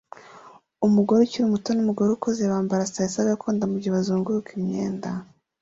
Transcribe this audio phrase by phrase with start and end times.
[0.87, 5.09] Umugore ukiri muto numugore ukuze bambara saris gakondo mugihe bazunguruka imyenda